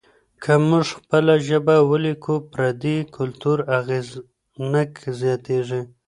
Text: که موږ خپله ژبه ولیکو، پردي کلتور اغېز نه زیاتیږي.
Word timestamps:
که 0.43 0.53
موږ 0.67 0.85
خپله 0.97 1.33
ژبه 1.47 1.75
ولیکو، 1.91 2.35
پردي 2.51 2.97
کلتور 3.15 3.57
اغېز 3.79 4.09
نه 4.71 4.81
زیاتیږي. 5.19 5.81